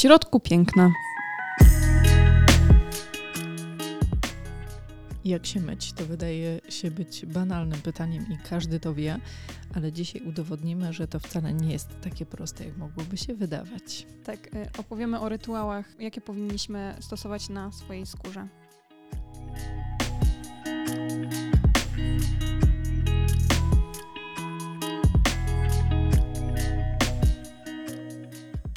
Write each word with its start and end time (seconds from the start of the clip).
środku 0.00 0.40
piękna. 0.40 0.92
Jak 5.24 5.46
się 5.46 5.60
myć? 5.60 5.92
To 5.92 6.06
wydaje 6.06 6.60
się 6.68 6.90
być 6.90 7.26
banalnym 7.26 7.80
pytaniem 7.80 8.26
i 8.30 8.38
każdy 8.48 8.80
to 8.80 8.94
wie, 8.94 9.18
ale 9.74 9.92
dzisiaj 9.92 10.22
udowodnimy, 10.22 10.92
że 10.92 11.08
to 11.08 11.20
wcale 11.20 11.54
nie 11.54 11.72
jest 11.72 11.88
takie 12.00 12.26
proste, 12.26 12.64
jak 12.64 12.76
mogłoby 12.76 13.16
się 13.16 13.34
wydawać. 13.34 14.06
Tak, 14.24 14.46
y, 14.46 14.68
opowiemy 14.78 15.20
o 15.20 15.28
rytuałach, 15.28 16.00
jakie 16.00 16.20
powinniśmy 16.20 16.94
stosować 17.00 17.48
na 17.48 17.72
swojej 17.72 18.06
skórze. 18.06 18.48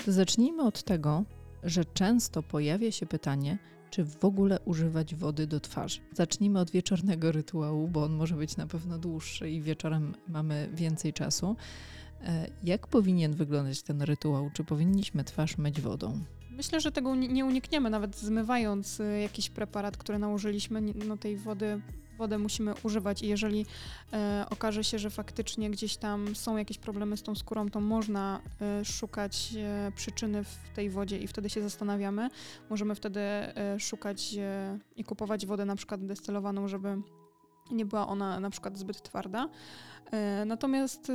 Zacznijmy 0.08 0.64
od 0.64 0.84
tego, 0.84 1.24
że 1.64 1.86
często 1.86 2.44
pojawia 2.44 2.92
się 2.92 3.06
pytanie, 3.06 3.58
czy 3.90 4.06
w 4.06 4.26
ogóle 4.26 4.60
używać 4.66 5.16
wody 5.16 5.48
do 5.48 5.60
twarzy. 5.60 6.00
Zacznijmy 6.14 6.60
od 6.60 6.72
wieczornego 6.72 7.32
rytuału, 7.32 7.88
bo 7.88 8.04
on 8.04 8.14
może 8.14 8.36
być 8.36 8.58
na 8.58 8.68
pewno 8.68 8.98
dłuższy 8.98 9.50
i 9.50 9.62
wieczorem 9.62 10.16
mamy 10.28 10.70
więcej 10.74 11.14
czasu. 11.14 11.56
E, 12.22 12.48
jak 12.64 12.88
powinien 12.88 13.34
wyglądać 13.34 13.82
ten 13.82 14.02
rytuał? 14.02 14.50
Czy 14.54 14.64
powinniśmy 14.64 15.24
twarz 15.24 15.58
myć 15.58 15.82
wodą? 15.82 16.20
Myślę, 16.58 16.82
że 16.82 16.92
tego 16.92 17.16
nie 17.16 17.46
unikniemy, 17.46 17.90
nawet 17.90 18.18
zmywając 18.18 19.00
y, 19.00 19.20
jakiś 19.22 19.50
preparat, 19.50 19.98
który 19.98 20.20
nałożyliśmy, 20.20 20.82
no 20.82 21.18
tej 21.18 21.38
wody 21.38 21.82
wodę 22.18 22.38
musimy 22.38 22.74
używać 22.84 23.24
i 23.24 23.28
jeżeli 23.28 23.66
e, 24.14 24.46
okaże 24.50 24.84
się, 24.84 25.00
że 25.00 25.10
faktycznie 25.10 25.70
gdzieś 25.70 25.98
tam 25.98 26.36
są 26.36 26.58
jakieś 26.58 26.78
problemy 26.78 27.18
z 27.18 27.24
tą 27.24 27.36
skórą, 27.36 27.70
to 27.70 27.82
można 27.82 28.40
e, 28.62 28.86
szukać 28.86 29.54
e, 29.58 29.92
przyczyny 29.96 30.44
w 30.44 30.58
tej 30.76 30.90
wodzie 30.90 31.18
i 31.18 31.28
wtedy 31.28 31.50
się 31.50 31.62
zastanawiamy. 31.62 32.30
Możemy 32.70 32.96
wtedy 32.96 33.20
e, 33.20 33.80
szukać 33.80 34.36
e, 34.40 34.80
i 34.96 35.04
kupować 35.04 35.46
wodę 35.46 35.66
na 35.66 35.76
przykład 35.76 36.06
destylowaną, 36.06 36.68
żeby 36.68 37.02
nie 37.72 37.86
była 37.86 38.08
ona 38.08 38.40
na 38.40 38.50
przykład 38.50 38.78
zbyt 38.78 39.02
twarda. 39.02 39.50
E, 40.12 40.46
natomiast 40.46 41.12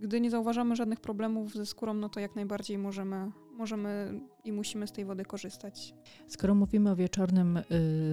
gdy 0.00 0.20
nie 0.20 0.30
zauważamy 0.30 0.76
żadnych 0.76 1.00
problemów 1.00 1.54
ze 1.54 1.66
skórą, 1.66 1.94
no 1.94 2.08
to 2.08 2.20
jak 2.20 2.36
najbardziej 2.36 2.78
możemy, 2.78 3.30
możemy 3.52 4.20
i 4.44 4.52
musimy 4.52 4.86
z 4.86 4.92
tej 4.92 5.04
wody 5.04 5.24
korzystać. 5.24 5.94
Skoro 6.26 6.54
mówimy 6.54 6.90
o 6.90 6.96
wieczornym 6.96 7.56
y, 7.56 7.62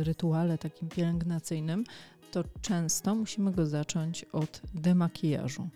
rytuale 0.03 0.57
takim 0.57 0.89
pielęgnacyjnym, 0.89 1.83
to 2.31 2.43
często 2.61 3.15
musimy 3.15 3.51
go 3.51 3.65
zacząć 3.65 4.23
od 4.23 4.61
demakijażu. 4.73 5.69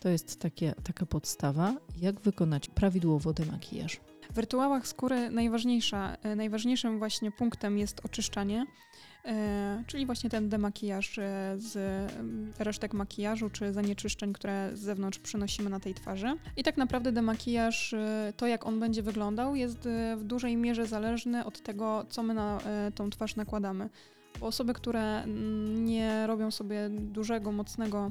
To 0.00 0.08
jest 0.08 0.40
takie, 0.40 0.74
taka 0.82 1.06
podstawa, 1.06 1.74
jak 1.96 2.20
wykonać 2.20 2.68
prawidłowo 2.68 3.32
demakijaż. 3.32 4.00
W 4.34 4.38
rytuałach 4.38 4.86
skóry 4.86 5.30
najważniejsza, 5.30 6.16
e, 6.22 6.36
najważniejszym 6.36 6.98
właśnie 6.98 7.30
punktem 7.30 7.78
jest 7.78 8.00
oczyszczanie, 8.04 8.66
e, 9.24 9.84
czyli 9.86 10.06
właśnie 10.06 10.30
ten 10.30 10.48
demakijaż 10.48 11.18
e, 11.18 11.54
z 11.56 11.76
resztek 12.58 12.94
makijażu 12.94 13.50
czy 13.50 13.72
zanieczyszczeń, 13.72 14.32
które 14.32 14.70
z 14.74 14.80
zewnątrz 14.80 15.18
przynosimy 15.18 15.70
na 15.70 15.80
tej 15.80 15.94
twarzy. 15.94 16.34
I 16.56 16.62
tak 16.62 16.76
naprawdę 16.76 17.12
demakijaż, 17.12 17.94
to 18.36 18.46
jak 18.46 18.66
on 18.66 18.80
będzie 18.80 19.02
wyglądał, 19.02 19.54
jest 19.54 19.88
w 20.16 20.24
dużej 20.24 20.56
mierze 20.56 20.86
zależny 20.86 21.44
od 21.44 21.62
tego, 21.62 22.06
co 22.08 22.22
my 22.22 22.34
na 22.34 22.58
tą 22.94 23.10
twarz 23.10 23.36
nakładamy. 23.36 23.88
Osoby, 24.40 24.74
które 24.74 25.24
nie 25.74 26.26
robią 26.26 26.50
sobie 26.50 26.90
dużego, 26.90 27.52
mocnego 27.52 28.10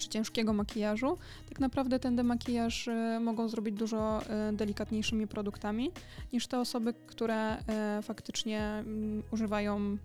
czy 0.00 0.08
ciężkiego 0.08 0.52
makijażu, 0.52 1.18
tak 1.48 1.60
naprawdę 1.60 1.98
ten 1.98 2.16
demakijaż 2.16 2.88
y, 2.88 3.20
mogą 3.20 3.48
zrobić 3.48 3.74
dużo 3.74 4.20
y, 4.50 4.56
delikatniejszymi 4.56 5.26
produktami 5.26 5.90
niż 6.32 6.46
te 6.46 6.60
osoby, 6.60 6.94
które 7.06 7.56
y, 7.58 8.02
faktycznie 8.02 8.60
mm, 8.60 9.22
używają 9.30 9.96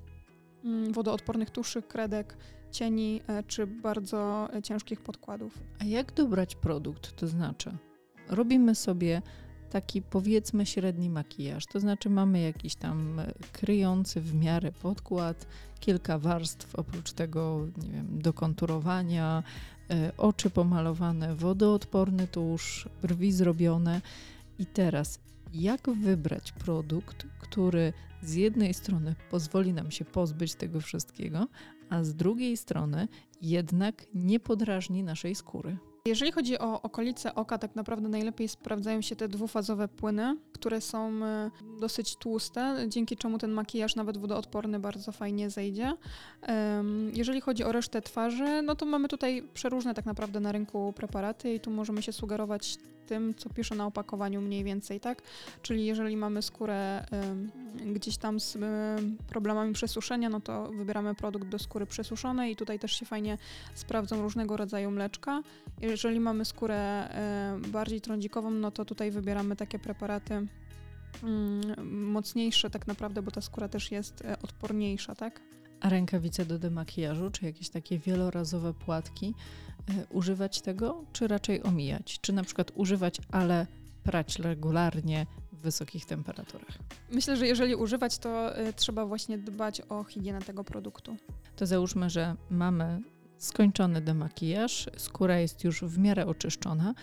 mm, 0.64 0.94
wodoodpornych 0.94 1.50
tuszy, 1.50 1.82
kredek, 1.82 2.38
cieni 2.72 3.22
czy 3.48 3.68
bardzo 3.68 4.50
ciężkich 4.64 5.02
podkładów. 5.02 5.60
A 5.80 5.86
jak 5.86 6.12
dobrać 6.14 6.56
produkt? 6.56 7.16
To 7.16 7.28
znaczy, 7.28 7.72
robimy 8.30 8.76
sobie 8.76 9.22
taki 9.76 10.02
powiedzmy 10.02 10.66
średni 10.66 11.10
makijaż. 11.10 11.66
To 11.66 11.80
znaczy 11.80 12.10
mamy 12.10 12.42
jakiś 12.42 12.76
tam 12.76 13.22
kryjący 13.52 14.22
w 14.22 14.36
miarę 14.36 14.72
podkład, 14.72 15.48
kilka 15.80 16.20
warstw, 16.20 16.76
oprócz 16.76 17.12
tego, 17.12 17.68
nie 17.84 17.92
wiem, 17.92 18.22
do 18.22 18.34
konturowania, 18.34 19.44
e, 19.90 20.12
oczy 20.18 20.50
pomalowane, 20.50 21.36
wodoodporny 21.36 22.28
tusz, 22.28 22.90
brwi 23.02 23.32
zrobione. 23.32 24.02
I 24.60 24.66
teraz, 24.66 25.20
jak 25.54 25.90
wybrać 25.90 26.52
produkt, 26.52 27.26
który 27.40 27.94
z 28.22 28.34
jednej 28.34 28.74
strony 28.74 29.16
pozwoli 29.32 29.74
nam 29.74 29.92
się 29.92 30.06
pozbyć 30.06 30.56
tego 30.56 30.82
wszystkiego, 30.82 31.48
a 31.90 32.04
z 32.04 32.16
drugiej 32.16 32.58
strony 32.58 33.08
jednak 33.42 34.06
nie 34.14 34.40
podrażni 34.40 35.04
naszej 35.04 35.36
skóry? 35.36 35.78
Jeżeli 36.08 36.32
chodzi 36.32 36.60
o 36.60 36.82
okolice 36.82 37.36
oka, 37.36 37.58
tak 37.58 37.76
naprawdę 37.76 38.10
najlepiej 38.10 38.48
sprawdzają 38.48 39.02
się 39.02 39.16
te 39.16 39.28
dwufazowe 39.28 39.88
płyny, 39.88 40.38
które 40.56 40.82
są 40.82 41.26
e, 41.26 41.52
dosyć 41.80 42.16
tłuste, 42.16 42.86
dzięki 42.88 43.18
czemu 43.18 43.38
ten 43.38 43.52
makijaż, 43.52 43.96
nawet 43.96 44.18
wodoodporny, 44.18 44.80
bardzo 44.80 45.12
fajnie 45.12 45.50
zejdzie. 45.50 45.94
Jeżeli 47.14 47.42
chodzi 47.42 47.64
o 47.64 47.72
resztę 47.72 48.02
twarzy, 48.02 48.62
no 48.62 48.76
to 48.76 48.86
mamy 48.86 49.08
tutaj 49.08 49.50
przeróżne 49.54 49.94
tak 49.94 50.06
naprawdę 50.06 50.40
na 50.40 50.52
rynku 50.52 50.94
preparaty 50.94 51.54
i 51.54 51.60
tu 51.60 51.72
możemy 51.72 52.02
się 52.02 52.14
sugerować 52.14 52.78
tym, 53.06 53.36
co 53.36 53.50
pisze 53.50 53.76
na 53.76 53.86
opakowaniu 53.86 54.42
mniej 54.42 54.64
więcej, 54.64 55.00
tak? 55.00 55.22
Czyli 55.62 55.86
jeżeli 55.86 56.18
mamy 56.18 56.42
skórę 56.42 57.06
gdzieś 57.86 58.18
tam 58.18 58.40
z 58.40 58.58
problemami 59.28 59.74
przesuszenia, 59.74 60.30
no 60.30 60.40
to 60.40 60.72
wybieramy 60.72 61.16
produkt 61.16 61.48
do 61.48 61.60
skóry 61.60 61.86
przesuszonej 61.86 62.52
i 62.52 62.56
tutaj 62.56 62.80
też 62.80 62.92
się 63.00 63.06
fajnie 63.06 63.38
sprawdzą 63.74 64.22
różnego 64.22 64.58
rodzaju 64.58 64.92
mleczka. 64.92 65.42
Jeżeli 65.82 66.20
mamy 66.20 66.46
skórę 66.46 67.10
bardziej 67.68 68.02
trądzikową, 68.02 68.52
no 68.52 68.72
to 68.72 68.86
tutaj 68.86 69.12
wybieramy 69.12 69.56
takie 69.56 69.80
preparaty 69.80 70.48
mocniejsze 71.92 72.70
tak 72.70 72.88
naprawdę, 72.88 73.22
bo 73.22 73.32
ta 73.32 73.42
skóra 73.42 73.68
też 73.68 73.92
jest 73.92 74.22
e, 74.22 74.40
odporniejsza, 74.42 75.16
tak? 75.16 75.42
A 75.82 75.90
rękawice 75.90 76.46
do 76.46 76.60
demakijażu, 76.60 77.30
czy 77.32 77.46
jakieś 77.46 77.70
takie 77.70 78.00
wielorazowe 78.00 78.74
płatki, 78.74 79.34
e, 79.90 80.06
używać 80.10 80.62
tego, 80.62 81.06
czy 81.14 81.28
raczej 81.28 81.64
omijać? 81.64 82.20
Czy 82.22 82.34
na 82.34 82.44
przykład 82.44 82.72
używać, 82.76 83.18
ale 83.32 83.68
prać 84.04 84.40
regularnie 84.40 85.26
w 85.52 85.58
wysokich 85.58 86.06
temperaturach? 86.06 86.78
Myślę, 87.12 87.38
że 87.38 87.48
jeżeli 87.48 87.76
używać, 87.76 88.18
to 88.18 88.60
y, 88.60 88.74
trzeba 88.74 89.06
właśnie 89.06 89.38
dbać 89.38 89.82
o 89.90 90.04
higienę 90.04 90.42
tego 90.42 90.64
produktu. 90.64 91.18
To 91.56 91.66
załóżmy, 91.66 92.10
że 92.10 92.36
mamy 92.50 93.02
skończony 93.38 94.02
demakijaż, 94.02 94.90
skóra 94.98 95.40
jest 95.40 95.64
już 95.64 95.82
w 95.82 95.98
miarę 95.98 96.26
oczyszczona. 96.26 96.94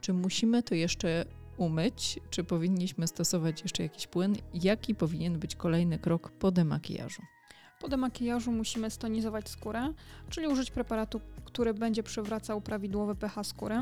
Czy 0.00 0.12
musimy 0.12 0.62
to 0.62 0.74
jeszcze 0.74 1.24
umyć? 1.56 2.20
Czy 2.30 2.44
powinniśmy 2.44 3.06
stosować 3.06 3.62
jeszcze 3.62 3.82
jakiś 3.82 4.06
płyn? 4.06 4.36
Jaki 4.54 4.94
powinien 4.94 5.38
być 5.38 5.56
kolejny 5.56 5.98
krok 5.98 6.30
po 6.30 6.50
demakijażu? 6.50 7.22
Po 7.82 7.88
demakijażu 7.88 8.52
musimy 8.52 8.90
stonizować 8.90 9.48
skórę, 9.48 9.92
czyli 10.30 10.46
użyć 10.46 10.70
preparatu, 10.70 11.20
który 11.44 11.74
będzie 11.74 12.02
przywracał 12.02 12.60
prawidłowy 12.60 13.14
pH 13.14 13.44
skóry. 13.44 13.76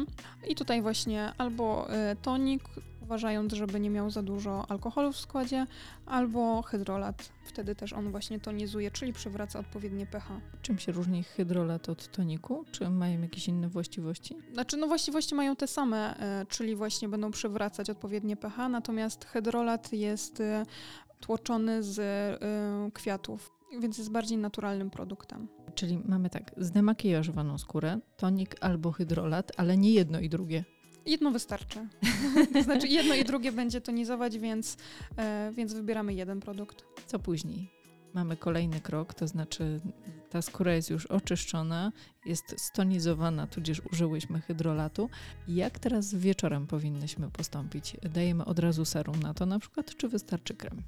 I 0.48 0.54
tutaj 0.54 0.82
właśnie 0.82 1.32
albo 1.38 1.88
y, 2.12 2.16
tonik, 2.16 2.62
uważając, 3.02 3.52
żeby 3.52 3.80
nie 3.80 3.90
miał 3.90 4.10
za 4.10 4.22
dużo 4.22 4.70
alkoholu 4.70 5.12
w 5.12 5.16
składzie, 5.16 5.66
albo 6.06 6.62
hydrolat. 6.62 7.32
Wtedy 7.44 7.74
też 7.74 7.92
on 7.92 8.10
właśnie 8.10 8.40
tonizuje, 8.40 8.90
czyli 8.90 9.12
przywraca 9.12 9.58
odpowiednie 9.58 10.06
pH. 10.06 10.40
Czym 10.62 10.78
się 10.78 10.92
różni 10.92 11.22
hydrolat 11.22 11.88
od 11.88 12.10
toniku? 12.10 12.64
Czy 12.72 12.90
mają 12.90 13.22
jakieś 13.22 13.48
inne 13.48 13.68
właściwości? 13.68 14.36
Znaczy, 14.52 14.76
no 14.76 14.86
właściwości 14.86 15.34
mają 15.34 15.56
te 15.56 15.66
same, 15.66 16.14
y, 16.42 16.46
czyli 16.46 16.76
właśnie 16.76 17.08
będą 17.08 17.30
przywracać 17.30 17.90
odpowiednie 17.90 18.36
pH, 18.36 18.68
natomiast 18.68 19.24
hydrolat 19.24 19.92
jest 19.92 20.40
y, 20.40 20.66
tłoczony 21.20 21.82
z 21.82 22.00
kwiatów 22.94 23.59
więc 23.80 23.98
jest 23.98 24.10
bardziej 24.10 24.38
naturalnym 24.38 24.90
produktem. 24.90 25.48
Czyli 25.74 25.98
mamy 26.04 26.30
tak, 26.30 26.54
zdemakijażowaną 26.56 27.58
skórę, 27.58 27.98
tonik 28.16 28.56
albo 28.60 28.92
hydrolat, 28.92 29.52
ale 29.56 29.76
nie 29.76 29.90
jedno 29.90 30.20
i 30.20 30.28
drugie. 30.28 30.64
Jedno 31.06 31.30
wystarczy. 31.30 31.88
to 32.52 32.62
znaczy 32.62 32.88
jedno 32.88 33.14
i 33.14 33.24
drugie 33.24 33.52
będzie 33.52 33.80
tonizować, 33.80 34.38
więc, 34.38 34.76
e, 35.16 35.52
więc 35.54 35.72
wybieramy 35.72 36.14
jeden 36.14 36.40
produkt. 36.40 36.84
Co 37.06 37.18
później? 37.18 37.70
Mamy 38.14 38.36
kolejny 38.36 38.80
krok, 38.80 39.14
to 39.14 39.28
znaczy 39.28 39.80
ta 40.30 40.42
skóra 40.42 40.74
jest 40.74 40.90
już 40.90 41.06
oczyszczona, 41.06 41.92
jest 42.26 42.54
stonizowana, 42.56 43.46
tudzież 43.46 43.82
użyłyśmy 43.92 44.40
hydrolatu. 44.40 45.10
Jak 45.48 45.78
teraz 45.78 46.14
wieczorem 46.14 46.66
powinnyśmy 46.66 47.30
postąpić? 47.30 47.96
Dajemy 48.02 48.44
od 48.44 48.58
razu 48.58 48.84
serum 48.84 49.20
na 49.20 49.34
to 49.34 49.46
na 49.46 49.58
przykład, 49.58 49.96
czy 49.96 50.08
wystarczy 50.08 50.54
krem? 50.54 50.82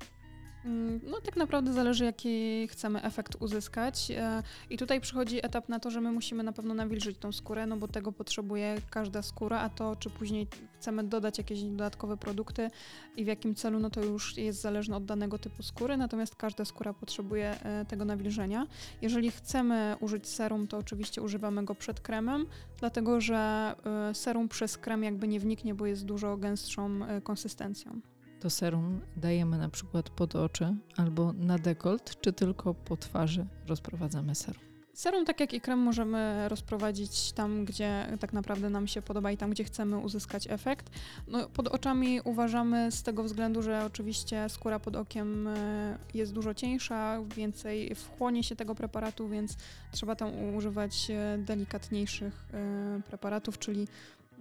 Mm, 0.64 1.00
no 1.06 1.20
tak 1.20 1.36
naprawdę 1.36 1.72
zależy, 1.72 2.04
jaki 2.04 2.68
chcemy 2.68 3.02
efekt 3.02 3.36
uzyskać. 3.40 4.10
E, 4.10 4.42
I 4.70 4.78
tutaj 4.78 5.00
przychodzi 5.00 5.46
etap 5.46 5.68
na 5.68 5.80
to, 5.80 5.90
że 5.90 6.00
my 6.00 6.12
musimy 6.12 6.42
na 6.42 6.52
pewno 6.52 6.74
nawilżyć 6.74 7.18
tą 7.18 7.32
skórę, 7.32 7.66
no 7.66 7.76
bo 7.76 7.88
tego 7.88 8.12
potrzebuje 8.12 8.76
każda 8.90 9.22
skóra, 9.22 9.60
a 9.60 9.68
to 9.68 9.96
czy 9.96 10.10
później 10.10 10.46
chcemy 10.74 11.04
dodać 11.04 11.38
jakieś 11.38 11.62
dodatkowe 11.62 12.16
produkty 12.16 12.70
i 13.16 13.24
w 13.24 13.26
jakim 13.26 13.54
celu, 13.54 13.80
no 13.80 13.90
to 13.90 14.04
już 14.04 14.36
jest 14.36 14.60
zależne 14.60 14.96
od 14.96 15.04
danego 15.04 15.38
typu 15.38 15.62
skóry, 15.62 15.96
natomiast 15.96 16.36
każda 16.36 16.64
skóra 16.64 16.92
potrzebuje 16.92 17.50
e, 17.62 17.84
tego 17.84 18.04
nawilżenia. 18.04 18.66
Jeżeli 19.02 19.30
chcemy 19.30 19.96
użyć 20.00 20.28
serum, 20.28 20.66
to 20.66 20.78
oczywiście 20.78 21.22
używamy 21.22 21.64
go 21.64 21.74
przed 21.74 22.00
kremem, 22.00 22.46
dlatego 22.80 23.20
że 23.20 23.74
e, 24.10 24.14
serum 24.14 24.48
przez 24.48 24.78
krem 24.78 25.04
jakby 25.04 25.28
nie 25.28 25.40
wniknie, 25.40 25.74
bo 25.74 25.86
jest 25.86 26.04
dużo 26.04 26.36
gęstszą 26.36 27.00
konsystencją 27.22 28.11
to 28.42 28.50
serum 28.50 29.00
dajemy 29.16 29.58
na 29.58 29.68
przykład 29.68 30.10
pod 30.10 30.36
oczy 30.36 30.74
albo 30.96 31.32
na 31.32 31.58
dekolt, 31.58 32.20
czy 32.20 32.32
tylko 32.32 32.74
po 32.74 32.96
twarzy 32.96 33.46
rozprowadzamy 33.66 34.34
serum? 34.34 34.62
Serum, 34.94 35.24
tak 35.24 35.40
jak 35.40 35.54
i 35.54 35.60
krem, 35.60 35.78
możemy 35.78 36.48
rozprowadzić 36.48 37.32
tam, 37.32 37.64
gdzie 37.64 38.06
tak 38.20 38.32
naprawdę 38.32 38.70
nam 38.70 38.86
się 38.86 39.02
podoba 39.02 39.30
i 39.30 39.36
tam, 39.36 39.50
gdzie 39.50 39.64
chcemy 39.64 39.98
uzyskać 39.98 40.46
efekt. 40.50 40.90
No, 41.28 41.48
pod 41.48 41.68
oczami 41.68 42.20
uważamy 42.24 42.92
z 42.92 43.02
tego 43.02 43.24
względu, 43.24 43.62
że 43.62 43.84
oczywiście 43.84 44.48
skóra 44.48 44.78
pod 44.78 44.96
okiem 44.96 45.48
e, 45.48 45.98
jest 46.14 46.32
dużo 46.32 46.54
cieńsza, 46.54 47.22
więcej 47.36 47.94
wchłonie 47.94 48.42
się 48.42 48.56
tego 48.56 48.74
preparatu, 48.74 49.28
więc 49.28 49.56
trzeba 49.92 50.16
tam 50.16 50.54
używać 50.54 51.10
e, 51.10 51.38
delikatniejszych 51.38 52.44
e, 52.52 53.00
preparatów, 53.08 53.58
czyli 53.58 53.88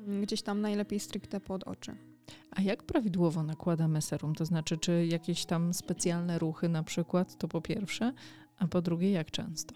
mm, 0.07 0.21
gdzieś 0.21 0.41
tam 0.41 0.61
najlepiej 0.61 0.99
stricte 0.99 1.39
pod 1.39 1.63
oczy. 1.63 1.95
A 2.51 2.61
jak 2.61 2.83
prawidłowo 2.83 3.43
nakładamy 3.43 4.01
serum? 4.01 4.35
To 4.35 4.45
znaczy, 4.45 4.77
czy 4.77 5.05
jakieś 5.05 5.45
tam 5.45 5.73
specjalne 5.73 6.39
ruchy 6.39 6.69
na 6.69 6.83
przykład, 6.83 7.37
to 7.37 7.47
po 7.47 7.61
pierwsze, 7.61 8.13
a 8.57 8.67
po 8.67 8.81
drugie, 8.81 9.11
jak 9.11 9.31
często? 9.31 9.75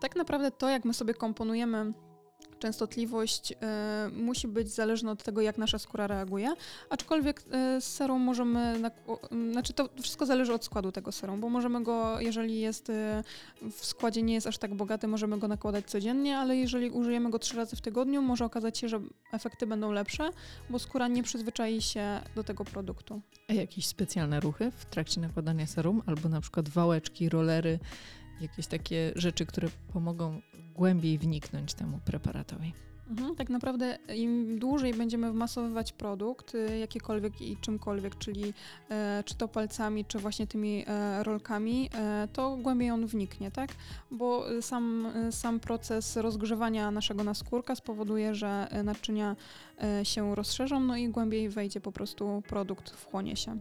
Tak 0.00 0.16
naprawdę 0.16 0.50
to, 0.50 0.68
jak 0.68 0.84
my 0.84 0.94
sobie 0.94 1.14
komponujemy 1.14 1.92
częstotliwość 2.58 3.52
y, 3.52 3.56
musi 4.12 4.48
być 4.48 4.68
zależna 4.68 5.10
od 5.10 5.22
tego, 5.22 5.40
jak 5.40 5.58
nasza 5.58 5.78
skóra 5.78 6.06
reaguje, 6.06 6.54
aczkolwiek 6.90 7.42
y, 7.76 7.80
serum 7.80 8.22
możemy, 8.22 8.78
na, 8.78 8.88
y, 8.88 9.52
znaczy 9.52 9.72
to 9.72 9.88
wszystko 10.02 10.26
zależy 10.26 10.54
od 10.54 10.64
składu 10.64 10.92
tego 10.92 11.12
serum, 11.12 11.40
bo 11.40 11.48
możemy 11.48 11.82
go, 11.82 12.20
jeżeli 12.20 12.60
jest 12.60 12.92
w 13.70 13.86
składzie 13.86 14.22
nie 14.22 14.34
jest 14.34 14.46
aż 14.46 14.58
tak 14.58 14.74
bogaty, 14.74 15.08
możemy 15.08 15.38
go 15.38 15.48
nakładać 15.48 15.86
codziennie, 15.86 16.38
ale 16.38 16.56
jeżeli 16.56 16.90
użyjemy 16.90 17.30
go 17.30 17.38
trzy 17.38 17.56
razy 17.56 17.76
w 17.76 17.80
tygodniu, 17.80 18.22
może 18.22 18.44
okazać 18.44 18.78
się, 18.78 18.88
że 18.88 19.00
efekty 19.32 19.66
będą 19.66 19.92
lepsze, 19.92 20.30
bo 20.70 20.78
skóra 20.78 21.08
nie 21.08 21.22
przyzwyczai 21.22 21.82
się 21.82 22.20
do 22.34 22.44
tego 22.44 22.64
produktu. 22.64 23.20
A 23.48 23.52
jakieś 23.52 23.86
specjalne 23.86 24.40
ruchy 24.40 24.70
w 24.70 24.84
trakcie 24.84 25.20
nakładania 25.20 25.66
serum, 25.66 26.02
albo 26.06 26.28
na 26.28 26.40
przykład 26.40 26.68
wałeczki, 26.68 27.28
rolery, 27.28 27.78
jakieś 28.40 28.66
takie 28.66 29.12
rzeczy, 29.16 29.46
które 29.46 29.68
pomogą 29.92 30.40
głębiej 30.74 31.18
wniknąć 31.18 31.74
temu 31.74 31.98
preparatowi. 32.04 32.72
Mhm, 33.10 33.36
tak 33.36 33.50
naprawdę 33.50 33.98
im 34.16 34.58
dłużej 34.58 34.94
będziemy 34.94 35.32
wmasowywać 35.32 35.92
produkt, 35.92 36.54
y, 36.54 36.78
jakikolwiek 36.78 37.40
i 37.40 37.56
czymkolwiek, 37.56 38.18
czyli 38.18 38.54
e, 38.90 39.22
czy 39.26 39.34
to 39.34 39.48
palcami, 39.48 40.04
czy 40.04 40.18
właśnie 40.18 40.46
tymi 40.46 40.84
e, 40.86 41.22
rolkami, 41.22 41.90
e, 41.94 42.28
to 42.32 42.56
głębiej 42.56 42.90
on 42.90 43.06
wniknie, 43.06 43.50
tak? 43.50 43.70
Bo 44.10 44.44
sam, 44.60 45.12
sam 45.30 45.60
proces 45.60 46.16
rozgrzewania 46.16 46.90
naszego 46.90 47.24
naskórka 47.24 47.74
spowoduje, 47.74 48.34
że 48.34 48.68
naczynia 48.84 49.36
e, 49.82 50.04
się 50.04 50.34
rozszerzą, 50.34 50.80
no 50.80 50.96
i 50.96 51.08
głębiej 51.08 51.48
wejdzie 51.48 51.80
po 51.80 51.92
prostu 51.92 52.42
produkt, 52.48 52.90
wchłonie 52.90 53.36
się. 53.36 53.58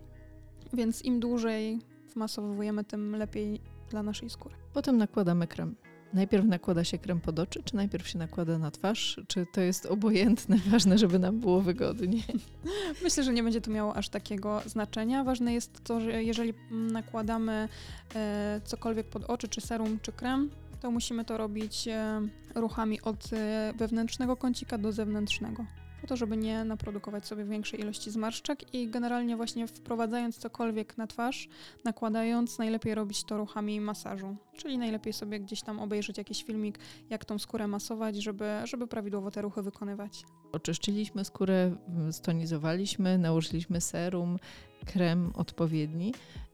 Więc 0.74 1.06
im 1.06 1.20
dłużej 1.20 1.80
wmasowujemy, 2.14 2.84
tym 2.84 3.16
lepiej 3.16 3.62
dla 3.90 4.04
naszej 4.04 4.30
skóry. 4.30 4.56
Potem 4.74 4.98
nakładamy 4.98 5.48
krem. 5.48 5.76
Najpierw 6.14 6.46
nakłada 6.46 6.84
się 6.84 6.98
krem 6.98 7.22
pod 7.22 7.40
oczy, 7.40 7.64
czy 7.64 7.76
najpierw 7.76 8.08
się 8.08 8.18
nakłada 8.18 8.58
na 8.58 8.72
twarz? 8.72 9.20
Czy 9.28 9.46
to 9.54 9.62
jest 9.62 9.86
obojętne, 9.86 10.58
ważne, 10.72 10.98
żeby 10.98 11.20
nam 11.20 11.40
było 11.40 11.62
wygodnie? 11.62 12.22
Myślę, 13.04 13.24
że 13.24 13.34
nie 13.34 13.44
będzie 13.44 13.62
to 13.62 13.72
miało 13.72 13.96
aż 13.96 14.10
takiego 14.10 14.62
znaczenia. 14.66 15.24
Ważne 15.24 15.54
jest 15.54 15.84
to, 15.84 16.02
że 16.02 16.24
jeżeli 16.24 16.54
nakładamy 16.72 17.70
e, 18.16 18.62
cokolwiek 18.64 19.08
pod 19.08 19.24
oczy, 19.24 19.48
czy 19.48 19.62
serum, 19.62 20.00
czy 20.02 20.12
krem, 20.12 20.50
to 20.82 20.92
musimy 20.92 21.26
to 21.26 21.38
robić 21.38 21.88
e, 21.88 22.22
ruchami 22.56 23.02
od 23.02 23.34
e, 23.34 23.74
wewnętrznego 23.78 24.38
kącika 24.38 24.78
do 24.78 24.92
zewnętrznego 24.92 25.66
to, 26.08 26.18
żeby 26.18 26.38
nie 26.38 26.64
naprodukować 26.64 27.28
sobie 27.28 27.46
większej 27.46 27.80
ilości 27.80 28.12
zmarszczek 28.12 28.74
i 28.74 28.88
generalnie 28.88 29.36
właśnie 29.36 29.68
wprowadzając 29.68 30.38
cokolwiek 30.38 30.98
na 30.98 31.08
twarz, 31.08 31.50
nakładając, 31.84 32.58
najlepiej 32.58 32.96
robić 32.96 33.24
to 33.24 33.38
ruchami 33.38 33.82
masażu. 33.82 34.36
Czyli 34.58 34.78
najlepiej 34.78 35.14
sobie 35.14 35.40
gdzieś 35.40 35.62
tam 35.62 35.80
obejrzeć 35.80 36.18
jakiś 36.18 36.44
filmik, 36.44 36.80
jak 37.10 37.26
tą 37.26 37.40
skórę 37.40 37.68
masować, 37.68 38.16
żeby, 38.16 38.46
żeby 38.64 38.88
prawidłowo 38.88 39.32
te 39.32 39.42
ruchy 39.42 39.62
wykonywać. 39.62 40.24
Oczyszczyliśmy 40.52 41.26
skórę, 41.26 41.76
stonizowaliśmy, 42.12 43.18
nałożyliśmy 43.18 43.82
serum, 43.82 44.38
krem 44.86 45.32
odpowiedni. 45.36 46.14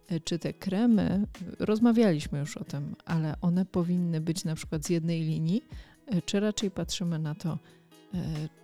E, 0.10 0.20
czy 0.20 0.40
te 0.40 0.54
kremy, 0.54 1.28
rozmawialiśmy 1.60 2.40
już 2.40 2.58
o 2.58 2.64
tym, 2.64 2.96
ale 3.06 3.36
one 3.42 3.66
powinny 3.66 4.22
być 4.22 4.44
na 4.44 4.56
przykład 4.56 4.86
z 4.86 4.90
jednej 4.90 5.22
linii, 5.22 5.64
e, 6.08 6.22
czy 6.22 6.40
raczej 6.40 6.72
patrzymy 6.72 7.20
na 7.20 7.36
to, 7.36 7.58
E, 7.83 7.83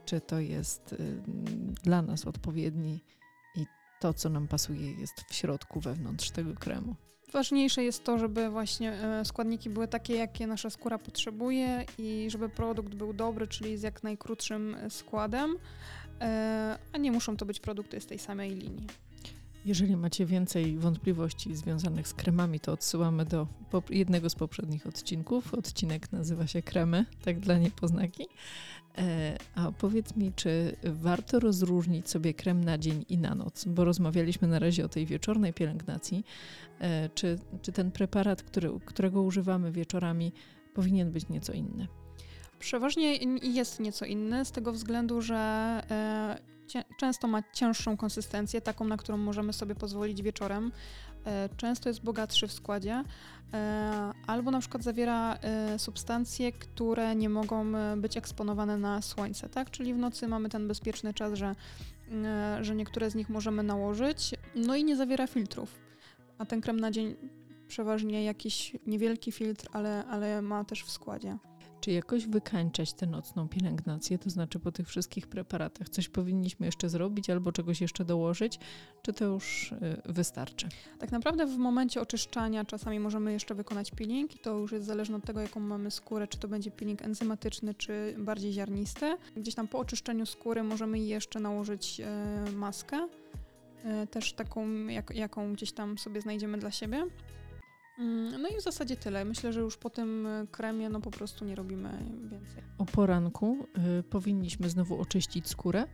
czy 0.05 0.21
to 0.21 0.39
jest 0.39 0.93
y, 0.93 1.21
dla 1.83 2.01
nas 2.01 2.25
odpowiedni 2.25 2.99
i 3.55 3.65
to, 3.99 4.13
co 4.13 4.29
nam 4.29 4.47
pasuje, 4.47 4.91
jest 4.91 5.21
w 5.29 5.33
środku, 5.33 5.79
wewnątrz 5.79 6.29
tego 6.29 6.53
kremu. 6.53 6.95
Ważniejsze 7.31 7.83
jest 7.83 8.03
to, 8.03 8.17
żeby 8.17 8.49
właśnie 8.49 8.93
e, 8.93 9.25
składniki 9.25 9.69
były 9.69 9.87
takie, 9.87 10.15
jakie 10.15 10.47
nasza 10.47 10.69
skóra 10.69 10.97
potrzebuje 10.97 11.85
i 11.97 12.27
żeby 12.29 12.49
produkt 12.49 12.95
był 12.95 13.13
dobry, 13.13 13.47
czyli 13.47 13.77
z 13.77 13.81
jak 13.81 14.03
najkrótszym 14.03 14.75
składem, 14.89 15.55
e, 16.21 16.77
a 16.93 16.97
nie 16.97 17.11
muszą 17.11 17.37
to 17.37 17.45
być 17.45 17.59
produkty 17.59 18.01
z 18.01 18.05
tej 18.05 18.19
samej 18.19 18.55
linii. 18.55 18.87
Jeżeli 19.69 19.98
macie 19.98 20.25
więcej 20.25 20.77
wątpliwości 20.77 21.56
związanych 21.56 22.07
z 22.07 22.13
kremami, 22.13 22.60
to 22.60 22.71
odsyłamy 22.71 23.25
do 23.25 23.48
jednego 23.89 24.30
z 24.30 24.36
poprzednich 24.36 24.88
odcinków. 24.88 25.54
Odcinek 25.54 26.12
nazywa 26.12 26.48
się 26.48 26.62
Kremy, 26.62 27.06
tak 27.24 27.39
dla 27.39 27.57
niepoznaki. 27.57 28.27
E, 28.98 29.38
a 29.56 29.71
powiedz 29.71 30.16
mi, 30.16 30.33
czy 30.36 30.75
warto 30.83 31.39
rozróżnić 31.39 32.10
sobie 32.10 32.33
krem 32.33 32.63
na 32.63 32.77
dzień 32.77 33.06
i 33.10 33.18
na 33.18 33.36
noc? 33.36 33.66
Bo 33.66 33.86
rozmawialiśmy 33.86 34.48
na 34.48 34.60
razie 34.60 34.86
o 34.86 34.89
tej 34.89 35.06
wieczornej 35.06 35.54
pielęgnacji. 35.54 36.25
E, 36.80 37.10
czy, 37.10 37.39
czy 37.62 37.71
ten 37.71 37.92
preparat, 37.92 38.44
który, 38.44 38.69
którego 38.86 39.21
używamy 39.21 39.71
wieczorami, 39.71 40.31
powinien 40.74 41.12
być 41.12 41.30
nieco 41.30 41.54
inny? 41.54 41.88
Przeważnie 42.60 43.16
jest 43.42 43.80
nieco 43.80 44.06
inny, 44.06 44.45
z 44.45 44.51
tego 44.51 44.71
względu, 44.71 45.21
że 45.21 45.36
e, 45.92 46.58
często 46.98 47.27
ma 47.27 47.44
cięższą 47.54 47.98
konsystencję, 47.98 48.62
taką, 48.62 48.86
na 48.86 48.98
którą 48.98 49.18
możemy 49.18 49.54
sobie 49.54 49.75
pozwolić 49.75 50.21
wieczorem. 50.21 50.71
E, 51.25 51.50
często 51.57 51.89
jest 51.89 52.04
bogatszy 52.04 52.47
w 52.47 52.54
składzie, 52.54 53.04
e, 53.54 54.11
albo 54.28 54.52
na 54.52 54.59
przykład 54.59 54.83
zawiera 54.83 55.35
e, 55.35 55.80
substancje, 55.80 56.52
które 56.52 57.16
nie 57.16 57.30
mogą 57.30 57.66
być 57.97 58.18
eksponowane 58.18 58.78
na 58.78 59.02
słońce, 59.02 59.49
tak? 59.49 59.71
Czyli 59.71 59.94
w 59.94 59.97
nocy 59.97 60.28
mamy 60.28 60.49
ten 60.49 60.68
bezpieczny 60.68 61.14
czas, 61.14 61.33
że, 61.33 61.56
że 62.61 62.76
niektóre 62.76 63.09
z 63.09 63.16
nich 63.16 63.30
możemy 63.30 63.64
nałożyć, 63.64 64.35
no 64.56 64.76
i 64.76 64.83
nie 64.83 64.95
zawiera 64.95 65.28
filtrów. 65.28 65.76
A 66.38 66.45
ten 66.45 66.61
krem 66.61 66.80
na 66.80 66.92
dzień 66.92 67.16
przeważnie 67.68 68.23
jakiś 68.23 68.76
niewielki 68.88 69.31
filtr, 69.31 69.68
ale, 69.73 70.06
ale 70.06 70.42
ma 70.42 70.64
też 70.64 70.83
w 70.83 70.92
składzie. 70.92 71.38
Czy 71.81 71.92
jakoś 71.92 72.28
wykańczać 72.28 72.94
tę 72.94 73.07
nocną 73.07 73.48
pielęgnację, 73.48 74.18
to 74.18 74.30
znaczy 74.30 74.59
po 74.59 74.71
tych 74.71 74.88
wszystkich 74.88 75.28
preparatach 75.28 75.90
coś 75.90 76.09
powinniśmy 76.09 76.66
jeszcze 76.66 76.90
zrobić 76.90 77.30
albo 77.30 77.52
czegoś 77.52 77.81
jeszcze 77.81 78.06
dołożyć, 78.06 78.59
czy 79.02 79.14
to 79.14 79.26
już 79.26 79.71
y, 79.71 80.02
wystarczy? 80.06 80.69
Tak 81.00 81.12
naprawdę 81.12 81.45
w 81.45 81.57
momencie 81.57 82.02
oczyszczania 82.02 82.66
czasami 82.66 83.00
możemy 83.00 83.33
jeszcze 83.33 83.56
wykonać 83.56 83.92
peeling 83.92 84.36
i 84.36 84.40
to 84.40 84.57
już 84.57 84.71
jest 84.71 84.86
zależne 84.86 85.18
od 85.18 85.24
tego, 85.24 85.42
jaką 85.42 85.59
mamy 85.59 85.92
skórę, 85.92 86.28
czy 86.28 86.38
to 86.38 86.48
będzie 86.48 86.71
peeling 86.71 87.02
enzymatyczny, 87.02 87.74
czy 87.74 88.16
bardziej 88.18 88.54
ziarnisty. 88.54 89.18
Gdzieś 89.38 89.56
tam 89.56 89.68
po 89.68 89.80
oczyszczeniu 89.80 90.26
skóry 90.26 90.64
możemy 90.64 91.00
jeszcze 91.00 91.40
nałożyć 91.40 92.02
e, 92.02 92.52
maskę, 92.56 93.07
e, 93.83 94.07
też 94.07 94.33
taką, 94.33 94.88
jak, 94.88 95.16
jaką 95.16 95.54
gdzieś 95.54 95.71
tam 95.71 95.98
sobie 95.98 96.21
znajdziemy 96.21 96.57
dla 96.57 96.71
siebie. 96.71 97.06
Mm, 97.99 98.41
no 98.41 98.49
i 98.49 98.56
w 98.57 98.63
zasadzie 98.63 98.95
tyle. 98.95 99.25
Myślę, 99.25 99.53
że 99.53 99.59
już 99.59 99.77
po 99.77 99.89
tym 99.89 100.27
e, 100.27 100.47
kremie 100.51 100.89
no 100.89 101.01
po 101.01 101.11
prostu 101.11 101.45
nie 101.45 101.56
robimy 101.56 101.89
więcej. 102.31 102.63
O 102.77 102.85
poranku 102.85 103.68
y, 103.99 104.03
powinniśmy 104.03 104.69
znowu 104.69 105.01
oczyścić 105.01 105.47
skórę, 105.47 105.87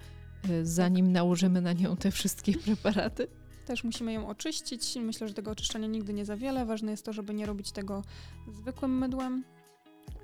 y, 0.50 0.66
zanim 0.66 1.06
tak. 1.06 1.14
nałożymy 1.14 1.62
na 1.62 1.74
nią 1.74 1.98
te 1.98 2.12
wszystkie 2.12 2.54
preparaty. 2.66 3.28
Też 3.66 3.84
musimy 3.84 4.14
ją 4.14 4.28
oczyścić. 4.28 4.96
Myślę, 5.02 5.28
że 5.28 5.34
tego 5.34 5.52
oczyszczenia 5.52 5.88
nigdy 5.88 6.14
nie 6.14 6.26
za 6.26 6.38
wiele. 6.38 6.66
Ważne 6.66 6.92
jest 6.92 7.06
to, 7.06 7.14
żeby 7.14 7.34
nie 7.34 7.46
robić 7.46 7.72
tego 7.72 8.04
zwykłym 8.48 8.98
mydłem, 8.98 9.44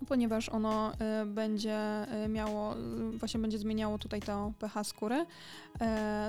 ponieważ 0.07 0.49
ono 0.49 0.91
y, 0.93 1.25
będzie 1.25 2.05
y, 2.25 2.29
miało, 2.29 2.75
y, 2.77 3.17
właśnie 3.17 3.39
będzie 3.39 3.57
zmieniało 3.57 3.97
tutaj 3.97 4.21
to 4.21 4.53
pH 4.59 4.83
skóry. 4.83 5.25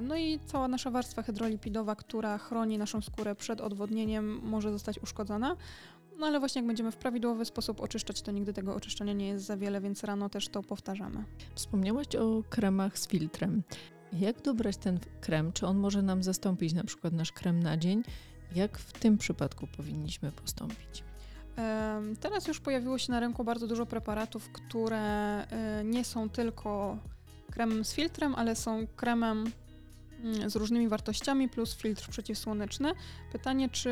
No 0.03 0.17
i 0.17 0.39
cała 0.47 0.69
nasza 0.69 0.91
warstwa 0.91 1.23
hydrolipidowa, 1.23 1.97
która 1.97 2.39
chroni 2.39 2.79
naszą 2.79 3.01
skórę 3.01 3.35
przed 3.35 3.61
odwodnieniem, 3.61 4.41
może 4.43 4.73
zostać 4.73 4.99
uszkodzona. 4.99 5.57
No 6.19 6.27
ale 6.27 6.41
właśnie 6.41 6.61
jak 6.61 6.67
będziemy 6.67 6.91
w 6.91 6.97
prawidłowy 6.97 7.45
sposób 7.45 7.81
oczyszczać, 7.81 8.23
to 8.23 8.33
nigdy 8.33 8.53
tego 8.53 8.75
oczyszczenia 8.75 9.13
nie 9.13 9.29
jest 9.29 9.45
za 9.45 9.57
wiele, 9.57 9.81
więc 9.81 10.05
rano 10.05 10.29
też 10.29 10.49
to 10.49 10.63
powtarzamy. 10.63 11.25
Wspomniałaś 11.55 12.07
o 12.17 12.43
kremach 12.51 12.99
z 12.99 13.09
filtrem. 13.09 13.63
Jak 14.13 14.43
dobrać 14.43 14.77
ten 14.77 14.99
krem? 15.21 15.53
Czy 15.53 15.67
on 15.67 15.77
może 15.77 16.03
nam 16.03 16.23
zastąpić 16.23 16.73
na 16.73 16.85
przykład 16.85 17.13
nasz 17.13 17.33
krem 17.33 17.63
na 17.63 17.77
dzień? 17.77 18.03
Jak 18.55 18.79
w 18.79 18.93
tym 18.93 19.19
przypadku 19.19 19.67
powinniśmy 19.77 20.33
postąpić? 20.33 21.05
Teraz 22.21 22.49
już 22.49 22.61
pojawiło 22.61 22.99
się 22.99 23.13
na 23.13 23.21
rynku 23.21 23.45
bardzo 23.45 23.67
dużo 23.67 23.87
preparatów, 23.87 24.49
które 24.53 25.01
e, 25.01 25.85
nie 25.85 26.05
są 26.05 26.29
tylko 26.29 26.99
kremem 27.51 27.85
z 27.85 27.95
filtrem, 27.95 28.35
ale 28.35 28.57
są 28.57 28.87
kremem 28.97 29.45
mm, 30.25 30.51
z 30.51 30.57
różnymi 30.57 30.89
wartościami 30.89 31.49
plus 31.49 31.77
filtr 31.77 32.09
przeciwsłoneczny. 32.11 32.93
Pytanie, 33.33 33.69
czy 33.69 33.91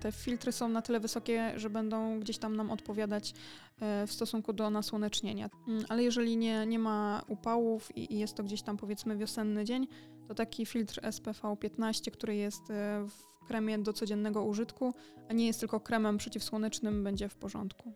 te 0.00 0.12
filtry 0.12 0.52
są 0.52 0.68
na 0.68 0.82
tyle 0.82 1.00
wysokie, 1.00 1.52
że 1.56 1.70
będą 1.70 2.20
gdzieś 2.20 2.38
tam 2.38 2.56
nam 2.56 2.70
odpowiadać 2.70 3.34
e, 3.80 4.06
w 4.06 4.12
stosunku 4.12 4.52
do 4.52 4.70
nasłonecznienia. 4.70 5.50
Mm, 5.68 5.84
ale 5.88 6.02
jeżeli 6.02 6.36
nie, 6.36 6.66
nie 6.66 6.78
ma 6.78 7.22
upałów 7.28 7.96
i, 7.96 8.18
jest 8.18 8.34
to 8.34 8.42
gdzieś 8.42 8.62
tam 8.62 8.76
powiedzmy 8.76 9.16
wiosenny 9.16 9.64
dzień, 9.64 9.86
to 10.28 10.34
taki 10.34 10.66
filtr 10.66 11.00
SPV 11.12 11.56
15, 11.60 12.10
który 12.10 12.36
jest 12.36 12.70
e, 12.70 13.06
kremie 13.46 13.78
do 13.78 13.92
codziennego 13.92 14.44
użytku, 14.44 14.94
a 15.28 15.32
nie 15.32 15.46
jest 15.46 15.60
tylko 15.60 15.80
kremem 15.80 16.18
przeciwsłonecznym, 16.18 17.04
będzie 17.04 17.28
w 17.28 17.34
porządku. 17.34 17.92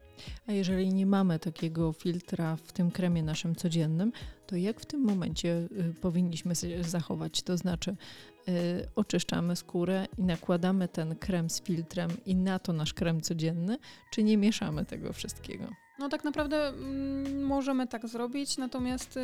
A 0.47 0.53
jeżeli 0.53 0.95
nie 0.95 1.07
mamy 1.07 1.39
takiego 1.39 1.93
filtra 1.93 2.57
w 2.57 2.73
tym 2.73 2.91
kremie 2.91 3.23
naszym 3.23 3.55
codziennym, 3.57 4.13
to 4.47 4.57
jak 4.57 4.81
w 4.81 4.87
tym 4.87 5.01
momencie 5.01 5.69
y, 5.91 5.95
powinniśmy 6.01 6.55
się 6.55 6.85
zachować? 6.85 7.43
To 7.43 7.57
znaczy, 7.57 7.97
y, 8.49 8.53
oczyszczamy 8.97 9.57
skórę 9.57 10.07
i 10.19 10.23
nakładamy 10.23 10.89
ten 10.89 11.17
krem 11.17 11.51
z 11.51 11.63
filtrem 11.63 12.11
i 12.27 12.35
na 12.35 12.59
to 12.59 12.73
nasz 12.73 12.95
krem 12.95 13.21
codzienny, 13.21 13.79
czy 14.11 14.23
nie 14.23 14.37
mieszamy 14.37 14.85
tego 14.85 15.13
wszystkiego? 15.13 15.67
No 16.03 16.09
tak 16.09 16.25
naprawdę 16.25 16.69
mm, 16.69 17.43
możemy 17.43 17.87
tak 17.87 18.09
zrobić, 18.09 18.57
natomiast 18.57 19.17
y, 19.17 19.21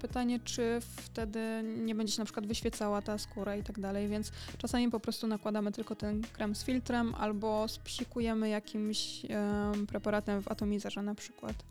pytanie, 0.00 0.40
czy 0.40 0.80
wtedy 0.80 1.62
nie 1.64 1.94
będzie 1.94 2.12
się 2.12 2.20
na 2.20 2.24
przykład 2.24 2.46
wyświecała 2.46 3.02
ta 3.02 3.18
skóra 3.18 3.56
i 3.56 3.62
tak 3.62 3.80
dalej, 3.80 4.08
więc 4.08 4.32
czasami 4.58 4.90
po 4.90 5.00
prostu 5.00 5.26
nakładamy 5.26 5.72
tylko 5.72 5.96
ten 5.96 6.22
krem 6.22 6.54
z 6.54 6.64
filtrem 6.64 7.14
albo 7.14 7.68
spsikujemy 7.68 8.48
jakimś 8.48 9.24
y, 9.24 9.28
preparatem 9.86 10.42
w 10.42 10.48
atomizerze 10.48 11.02
na 11.02 11.14
przykład, 11.14 11.64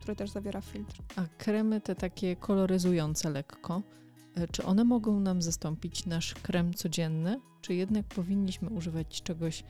który 0.00 0.16
też 0.16 0.30
zawiera 0.30 0.60
filtr. 0.60 0.96
A 1.16 1.22
kremy 1.38 1.80
te 1.80 1.94
takie 1.94 2.36
koloryzujące 2.36 3.30
lekko, 3.30 3.82
y, 4.38 4.48
czy 4.52 4.64
one 4.64 4.84
mogą 4.84 5.20
nam 5.20 5.42
zastąpić 5.42 6.06
nasz 6.06 6.34
krem 6.34 6.74
codzienny, 6.74 7.40
czy 7.60 7.74
jednak 7.74 8.06
powinniśmy 8.06 8.70
używać 8.70 9.22
czegoś, 9.22 9.64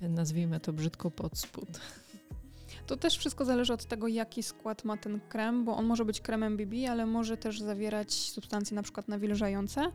nazwijmy 0.00 0.60
to 0.60 0.72
brzydko 0.72 1.10
pod 1.10 1.38
spód? 1.38 1.80
To 2.86 2.96
też 2.96 3.18
wszystko 3.18 3.44
zależy 3.44 3.72
od 3.72 3.84
tego, 3.84 4.08
jaki 4.08 4.42
skład 4.42 4.84
ma 4.84 4.96
ten 4.96 5.20
krem, 5.28 5.64
bo 5.64 5.76
on 5.76 5.86
może 5.86 6.04
być 6.04 6.20
kremem 6.20 6.56
BB, 6.56 6.90
ale 6.90 7.06
może 7.06 7.36
też 7.36 7.60
zawierać 7.60 8.12
substancje 8.12 8.74
na 8.74 8.82
przykład 8.82 9.08
nawilżające. 9.08 9.92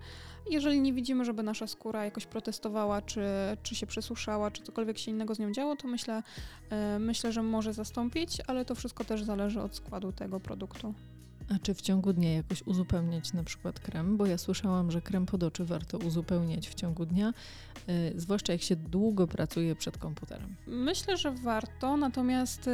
Jeżeli 0.50 0.82
nie 0.82 0.94
widzimy, 0.94 1.26
żeby 1.26 1.44
nasza 1.44 1.68
skóra 1.68 2.06
jakoś 2.06 2.26
protestowała, 2.26 3.02
czy, 3.02 3.22
czy 3.64 3.76
się 3.76 3.88
przesuszała, 3.88 4.52
czy 4.52 4.64
cokolwiek 4.64 4.98
się 4.98 5.12
innego 5.12 5.36
z 5.36 5.40
nią 5.40 5.52
działo, 5.52 5.76
to 5.76 5.88
myślę, 5.88 6.24
yy, 6.72 7.00
myślę, 7.00 7.32
że 7.32 7.44
może 7.44 7.74
zastąpić, 7.74 8.38
ale 8.48 8.66
to 8.66 8.76
wszystko 8.76 9.04
też 9.04 9.24
zależy 9.24 9.62
od 9.62 9.76
składu 9.76 10.12
tego 10.12 10.40
produktu. 10.40 10.94
A 11.56 11.60
czy 11.60 11.74
w 11.74 11.82
ciągu 11.82 12.14
dnia 12.14 12.34
jakoś 12.34 12.64
uzupełniać 12.68 13.34
na 13.34 13.44
przykład 13.44 13.80
krem? 13.80 14.18
Bo 14.18 14.26
ja 14.26 14.38
słyszałam, 14.38 14.92
że 14.92 15.02
krem 15.02 15.26
pod 15.26 15.44
oczy 15.44 15.66
warto 15.66 15.98
uzupełniać 15.98 16.70
w 16.70 16.74
ciągu 16.74 17.06
dnia, 17.06 17.34
yy, 17.88 18.14
zwłaszcza 18.16 18.54
jak 18.54 18.62
się 18.62 18.76
długo 18.76 19.28
pracuje 19.28 19.76
przed 19.76 19.98
komputerem. 19.98 20.56
Myślę, 20.68 21.18
że 21.18 21.32
warto, 21.32 21.98
natomiast 21.98 22.70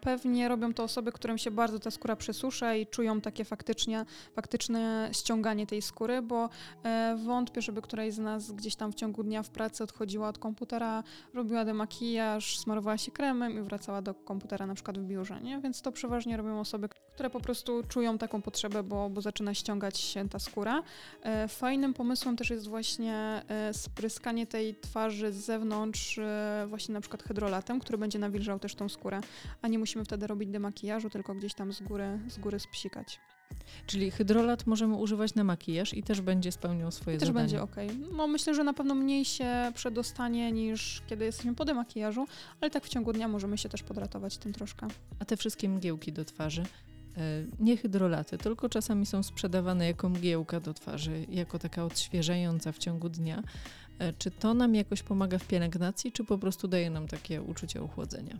pewnie 0.00 0.48
robią 0.48 0.74
to 0.74 0.84
osoby, 0.84 1.12
którym 1.12 1.38
się 1.38 1.50
bardzo 1.50 1.78
ta 1.78 1.90
skóra 1.90 2.16
przesusza 2.16 2.74
i 2.74 2.86
czują 2.86 3.20
takie 3.20 3.44
faktycznie, 3.44 4.04
faktyczne 4.34 5.08
ściąganie 5.12 5.66
tej 5.66 5.82
skóry, 5.82 6.22
bo 6.22 6.48
yy, 6.84 7.24
wątpię, 7.24 7.62
żeby 7.62 7.82
któraś 7.82 8.14
z 8.14 8.18
nas 8.18 8.52
gdzieś 8.52 8.76
tam 8.76 8.92
w 8.92 8.94
ciągu 8.94 9.22
dnia 9.22 9.42
w 9.42 9.50
pracy 9.50 9.84
odchodziła 9.84 10.28
od 10.28 10.38
komputera, 10.38 11.02
robiła 11.34 11.64
demakijaż, 11.64 12.58
smarowała 12.58 12.98
się 12.98 13.10
kremem 13.10 13.58
i 13.58 13.62
wracała 13.62 14.02
do 14.02 14.14
komputera 14.14 14.66
na 14.66 14.74
przykład 14.74 14.98
w 14.98 15.04
biurze, 15.04 15.40
nie? 15.40 15.60
Więc 15.60 15.82
to 15.82 15.92
przeważnie 15.92 16.36
robią 16.36 16.60
osoby, 16.60 16.88
które 17.14 17.30
po 17.30 17.40
prostu 17.40 17.79
czują 17.88 18.18
taką 18.18 18.42
potrzebę, 18.42 18.82
bo, 18.82 19.10
bo 19.10 19.20
zaczyna 19.20 19.54
ściągać 19.54 19.98
się 19.98 20.28
ta 20.28 20.38
skóra. 20.38 20.82
E, 21.22 21.48
fajnym 21.48 21.94
pomysłem 21.94 22.36
też 22.36 22.50
jest 22.50 22.68
właśnie 22.68 23.42
e, 23.48 23.74
spryskanie 23.74 24.46
tej 24.46 24.74
twarzy 24.74 25.32
z 25.32 25.36
zewnątrz 25.36 26.18
e, 26.18 26.66
właśnie 26.68 26.92
na 26.92 27.00
przykład 27.00 27.22
hydrolatem, 27.22 27.80
który 27.80 27.98
będzie 27.98 28.18
nawilżał 28.18 28.58
też 28.58 28.74
tą 28.74 28.88
skórę, 28.88 29.20
a 29.62 29.68
nie 29.68 29.78
musimy 29.78 30.04
wtedy 30.04 30.26
robić 30.26 30.50
demakijażu, 30.50 31.10
tylko 31.10 31.34
gdzieś 31.34 31.54
tam 31.54 31.72
z 31.72 31.82
góry, 31.82 32.18
z 32.28 32.38
góry 32.38 32.60
spsikać. 32.60 33.20
Czyli 33.86 34.10
hydrolat 34.10 34.66
możemy 34.66 34.96
używać 34.96 35.34
na 35.34 35.44
makijaż 35.44 35.94
i 35.94 36.02
też 36.02 36.20
będzie 36.20 36.52
spełniał 36.52 36.90
swoje 36.90 37.16
I 37.16 37.20
też 37.20 37.28
zadanie. 37.28 37.44
będzie 37.44 37.62
ok. 37.62 37.76
No 38.16 38.26
myślę, 38.26 38.54
że 38.54 38.64
na 38.64 38.74
pewno 38.74 38.94
mniej 38.94 39.24
się 39.24 39.72
przedostanie 39.74 40.52
niż 40.52 41.02
kiedy 41.06 41.24
jesteśmy 41.24 41.54
po 41.54 41.64
demakijażu, 41.64 42.26
ale 42.60 42.70
tak 42.70 42.84
w 42.84 42.88
ciągu 42.88 43.12
dnia 43.12 43.28
możemy 43.28 43.58
się 43.58 43.68
też 43.68 43.82
podratować 43.82 44.38
tym 44.38 44.52
troszkę. 44.52 44.86
A 45.18 45.24
te 45.24 45.36
wszystkie 45.36 45.68
mgiełki 45.68 46.12
do 46.12 46.24
twarzy, 46.24 46.62
nie 47.60 47.76
hydrolaty, 47.76 48.38
tylko 48.38 48.68
czasami 48.68 49.06
są 49.06 49.22
sprzedawane 49.22 49.86
jako 49.86 50.08
mgiełka 50.08 50.60
do 50.60 50.74
twarzy, 50.74 51.26
jako 51.28 51.58
taka 51.58 51.84
odświeżająca 51.84 52.72
w 52.72 52.78
ciągu 52.78 53.08
dnia. 53.08 53.42
E, 53.98 54.12
czy 54.12 54.30
to 54.30 54.54
nam 54.54 54.74
jakoś 54.74 55.02
pomaga 55.02 55.38
w 55.38 55.46
pielęgnacji, 55.46 56.12
czy 56.12 56.24
po 56.24 56.38
prostu 56.38 56.68
daje 56.68 56.90
nam 56.90 57.08
takie 57.08 57.42
uczucie 57.42 57.82
ochłodzenia? 57.82 58.38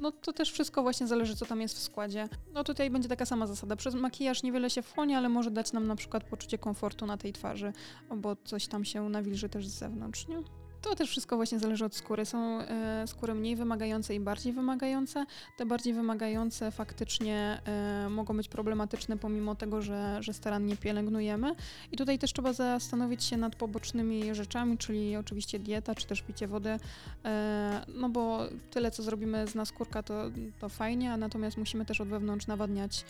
No 0.00 0.12
to 0.12 0.32
też 0.32 0.52
wszystko 0.52 0.82
właśnie 0.82 1.06
zależy, 1.06 1.36
co 1.36 1.46
tam 1.46 1.60
jest 1.60 1.76
w 1.76 1.82
składzie. 1.82 2.28
No 2.54 2.64
tutaj 2.64 2.90
będzie 2.90 3.08
taka 3.08 3.26
sama 3.26 3.46
zasada. 3.46 3.76
Przez 3.76 3.94
makijaż 3.94 4.42
niewiele 4.42 4.70
się 4.70 4.82
wchłonie, 4.82 5.18
ale 5.18 5.28
może 5.28 5.50
dać 5.50 5.72
nam 5.72 5.86
na 5.86 5.96
przykład 5.96 6.24
poczucie 6.24 6.58
komfortu 6.58 7.06
na 7.06 7.16
tej 7.16 7.32
twarzy, 7.32 7.72
bo 8.16 8.36
coś 8.44 8.66
tam 8.66 8.84
się 8.84 9.08
nawilży 9.08 9.48
też 9.48 9.66
z 9.66 9.78
zewnątrz, 9.78 10.28
nie? 10.28 10.42
To 10.88 10.94
też 10.94 11.10
wszystko 11.10 11.36
właśnie 11.36 11.58
zależy 11.58 11.84
od 11.84 11.94
skóry. 11.94 12.26
Są 12.26 12.60
e, 12.60 13.06
skóry 13.06 13.34
mniej 13.34 13.56
wymagające 13.56 14.14
i 14.14 14.20
bardziej 14.20 14.52
wymagające. 14.52 15.26
Te 15.56 15.66
bardziej 15.66 15.94
wymagające 15.94 16.70
faktycznie 16.70 17.60
e, 17.66 18.08
mogą 18.10 18.36
być 18.36 18.48
problematyczne 18.48 19.16
pomimo 19.16 19.54
tego, 19.54 19.82
że, 19.82 20.18
że 20.20 20.32
starannie 20.32 20.76
pielęgnujemy. 20.76 21.54
I 21.92 21.96
tutaj 21.96 22.18
też 22.18 22.32
trzeba 22.32 22.52
zastanowić 22.52 23.24
się 23.24 23.36
nad 23.36 23.56
pobocznymi 23.56 24.34
rzeczami, 24.34 24.78
czyli 24.78 25.16
oczywiście 25.16 25.58
dieta, 25.58 25.94
czy 25.94 26.06
też 26.06 26.22
picie 26.22 26.46
wody. 26.46 26.78
E, 27.24 27.84
no 27.94 28.08
bo 28.08 28.40
tyle, 28.70 28.90
co 28.90 29.02
zrobimy 29.02 29.46
z 29.46 29.54
naskórka, 29.54 30.02
to, 30.02 30.24
to 30.58 30.68
fajnie, 30.68 31.12
a 31.12 31.16
natomiast 31.16 31.56
musimy 31.56 31.84
też 31.84 32.00
od 32.00 32.08
wewnątrz 32.08 32.46
nawadniać, 32.46 33.04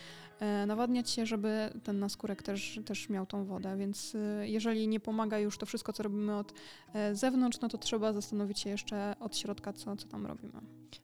nawadniać 0.66 1.10
się, 1.10 1.26
żeby 1.26 1.70
ten 1.84 1.98
naskórek 1.98 2.42
też, 2.42 2.80
też 2.84 3.08
miał 3.08 3.26
tą 3.26 3.44
wodę. 3.44 3.76
Więc 3.76 4.14
e, 4.14 4.48
jeżeli 4.48 4.88
nie 4.88 5.00
pomaga 5.00 5.38
już 5.38 5.58
to 5.58 5.66
wszystko, 5.66 5.92
co 5.92 6.02
robimy 6.02 6.36
od 6.36 6.52
e, 6.94 7.14
zewnątrz, 7.14 7.60
no 7.60 7.68
to 7.68 7.78
trzeba 7.78 8.12
zastanowić 8.12 8.60
się 8.60 8.70
jeszcze 8.70 9.14
od 9.20 9.36
środka, 9.36 9.72
co, 9.72 9.96
co 9.96 10.08
tam 10.08 10.26
robimy. 10.26 10.60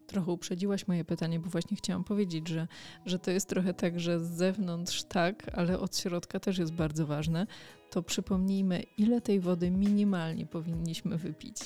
Trochę 0.07 0.33
uprzedziłaś 0.33 0.89
moje 0.89 1.05
pytanie, 1.05 1.41
bo 1.41 1.51
właśnie 1.51 1.77
chciałam 1.77 2.05
powiedzieć, 2.05 2.49
że, 2.49 2.69
że 3.07 3.19
to 3.19 3.31
jest 3.31 3.49
trochę 3.49 3.75
tak, 3.75 4.01
że 4.01 4.21
z 4.21 4.31
zewnątrz 4.31 5.05
tak, 5.05 5.51
ale 5.55 5.79
od 5.79 5.97
środka 5.97 6.41
też 6.41 6.59
jest 6.59 6.73
bardzo 6.73 7.07
ważne. 7.07 7.47
To 7.91 8.03
przypomnijmy, 8.03 8.83
ile 8.99 9.21
tej 9.21 9.41
wody 9.41 9.71
minimalnie 9.71 10.47
powinniśmy 10.47 11.19
wypić. 11.19 11.57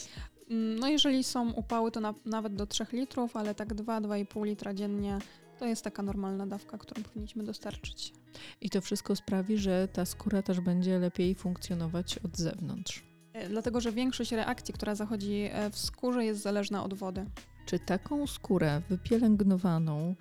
Mm, 0.50 0.78
no 0.78 0.88
jeżeli 0.88 1.24
są 1.24 1.52
upały, 1.52 1.90
to 1.90 2.00
na, 2.00 2.14
nawet 2.24 2.54
do 2.54 2.66
3 2.66 2.86
litrów, 2.92 3.36
ale 3.36 3.54
tak 3.54 3.74
2-2,5 3.74 4.44
litra 4.44 4.74
dziennie 4.74 5.18
to 5.58 5.66
jest 5.66 5.84
taka 5.84 6.02
normalna 6.02 6.46
dawka, 6.46 6.78
którą 6.78 7.02
powinniśmy 7.02 7.44
dostarczyć. 7.44 8.12
I 8.60 8.70
to 8.70 8.80
wszystko 8.80 9.16
sprawi, 9.16 9.58
że 9.58 9.88
ta 9.92 10.04
skóra 10.04 10.42
też 10.42 10.60
będzie 10.60 10.98
lepiej 10.98 11.34
funkcjonować 11.34 12.18
od 12.18 12.36
zewnątrz. 12.36 13.02
E, 13.32 13.48
dlatego, 13.48 13.80
że 13.80 13.92
większość 13.92 14.32
reakcji, 14.32 14.74
która 14.74 14.94
zachodzi 14.94 15.48
e, 15.52 15.70
w 15.70 15.78
skórze, 15.78 16.24
jest 16.24 16.42
zależna 16.42 16.84
od 16.84 16.94
wody. 16.94 17.26
Czy 17.66 17.78
taką 17.78 18.26
skórę 18.26 18.82
wypielęgnowaną, 18.88 20.14